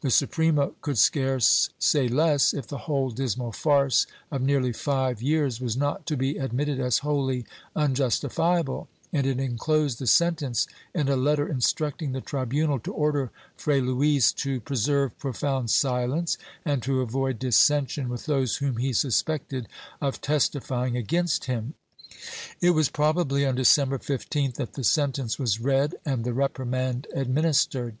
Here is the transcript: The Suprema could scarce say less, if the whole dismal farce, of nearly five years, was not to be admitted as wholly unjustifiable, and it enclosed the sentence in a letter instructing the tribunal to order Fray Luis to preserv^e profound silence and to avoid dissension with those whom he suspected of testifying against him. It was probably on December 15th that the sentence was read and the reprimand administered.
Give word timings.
The 0.00 0.10
Suprema 0.10 0.72
could 0.82 0.98
scarce 0.98 1.70
say 1.78 2.08
less, 2.08 2.52
if 2.52 2.66
the 2.66 2.78
whole 2.90 3.10
dismal 3.10 3.52
farce, 3.52 4.08
of 4.28 4.42
nearly 4.42 4.72
five 4.72 5.22
years, 5.22 5.60
was 5.60 5.76
not 5.76 6.04
to 6.06 6.16
be 6.16 6.36
admitted 6.36 6.80
as 6.80 6.98
wholly 6.98 7.44
unjustifiable, 7.76 8.88
and 9.12 9.24
it 9.24 9.38
enclosed 9.38 10.00
the 10.00 10.08
sentence 10.08 10.66
in 10.92 11.08
a 11.08 11.14
letter 11.14 11.46
instructing 11.46 12.10
the 12.10 12.20
tribunal 12.20 12.80
to 12.80 12.92
order 12.92 13.30
Fray 13.56 13.80
Luis 13.80 14.32
to 14.32 14.60
preserv^e 14.62 15.12
profound 15.16 15.70
silence 15.70 16.38
and 16.64 16.82
to 16.82 17.00
avoid 17.00 17.38
dissension 17.38 18.08
with 18.08 18.26
those 18.26 18.56
whom 18.56 18.78
he 18.78 18.92
suspected 18.92 19.68
of 20.00 20.20
testifying 20.20 20.96
against 20.96 21.44
him. 21.44 21.74
It 22.60 22.70
was 22.70 22.88
probably 22.88 23.46
on 23.46 23.54
December 23.54 23.98
15th 23.98 24.54
that 24.56 24.72
the 24.72 24.82
sentence 24.82 25.38
was 25.38 25.60
read 25.60 25.94
and 26.04 26.24
the 26.24 26.32
reprimand 26.34 27.06
administered. 27.14 27.96